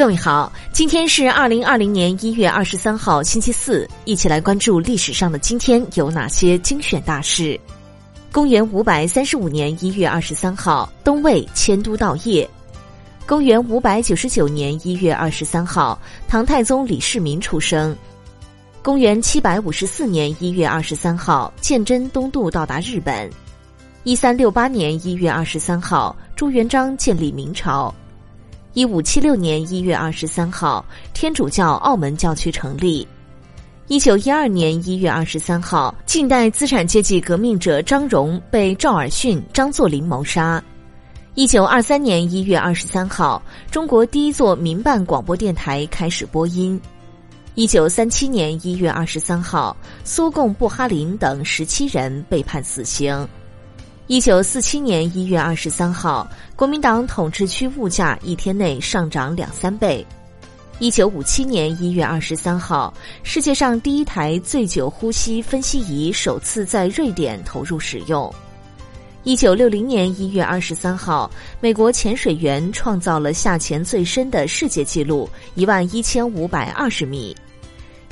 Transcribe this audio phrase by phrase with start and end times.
[0.00, 7.60] 各位好，今天是二零二零年一月二十三号，星期四，一起来关注历史上的今天有哪些精选大事。
[8.32, 12.48] 公元五百三十五年一月二十三号，东魏迁都到邺。
[13.26, 17.94] 公元五百九十九年一月二十三号，唐太宗李世民出生。
[18.80, 23.28] 公元七百五十四年一月二十三号，鉴真东渡到达日本。
[24.04, 27.94] 一三六八年一月二十三号，朱元璋建立明朝。
[28.72, 33.06] 一五七六年一月二十三号，天主教澳门教区成立。
[33.88, 40.62] 一九一二年一月二十三号，近代资产阶级革命者张荣被赵尔巽、张作霖谋杀。
[41.34, 43.42] 一九二三年一月二十三号，
[43.72, 46.80] 中国第一座民办广播电台开始播音。
[47.56, 53.26] 一九三七年一月二十三号，苏共布哈林等十七人被判死刑。
[54.10, 60.04] 一九四七年一月二十三号，国民党统治区物价一天内上涨两三倍。
[60.80, 62.92] 一九五七年一月二十三号，
[63.22, 68.28] 世界上第一台醉酒呼吸分析仪首次在瑞典投入使用。
[69.22, 77.32] 一九六零年一月二十三号，美国潜水员创造了下潜最深的世界纪录一万一千五百二十米。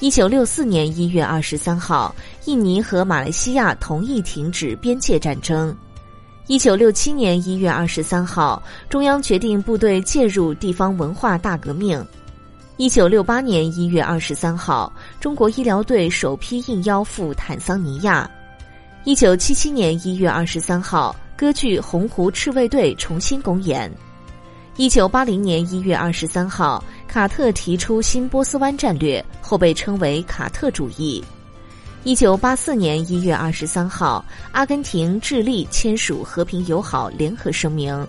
[0.00, 5.74] 一九六四年一月二十三号，印尼和马来西亚同意停止边界战争。
[6.48, 12.04] 一九六七年一月二十三号，中央决定部队介入地方文化大革命。
[12.76, 18.30] 一九六八年一月二十三号，中国医疗队首批应邀赴坦桑尼亚。
[19.02, 23.90] 一九七七年一月二十三号，歌剧《洪湖赤卫队》重新公演。
[24.76, 31.24] 一九八零年一月二十三号，卡特提出新波斯湾战略，后被称为卡特主义。
[32.06, 38.06] 一九八四年一月二十三号，阿根廷、智利签署和平友好联合声明。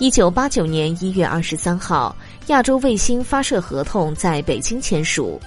[0.00, 2.12] 一九八九年一月二十三号，
[2.48, 5.40] 亚洲卫星发射合同在北京签署。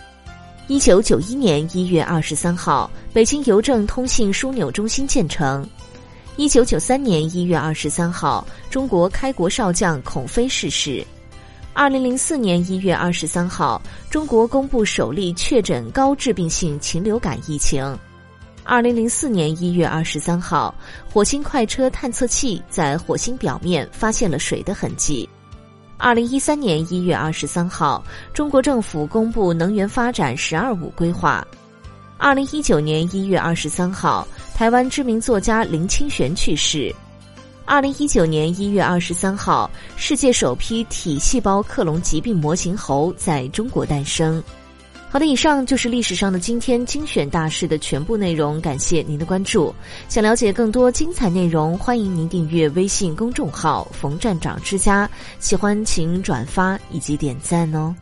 [0.69, 5.67] 一九九一年一月二十三号，北京邮政通信枢纽中心建成。
[6.37, 11.05] 一九九三年一月二十三号，中国开国少将孔飞逝世。
[11.75, 17.83] 二零零四年一月二十三号，中国公布首例确诊高致病性禽流感疫情。
[18.63, 20.73] 二零零四年一月二十三号，
[21.11, 25.27] 火星快车探测器在火星表面发现了水的痕迹。
[25.97, 28.03] 二零一三年一月二十三号，
[28.35, 31.45] 中国政府公布能源发展“十二五”规划。
[32.19, 36.93] 二零一九年一月二十三号，台湾知名作家林清玄去世。
[37.65, 44.43] 二零一九年一月二十三号，世界首批体细胞克隆疾病模型猴在中国诞生。
[45.09, 49.73] 好的，以上就是历史上的今天精选大事的全部内容，感谢您的关注。
[50.09, 55.09] 想了解更多精彩内容，欢迎您订阅微信公众号“冯站长之家”，
[55.39, 57.95] 喜欢请转发以及点赞哦。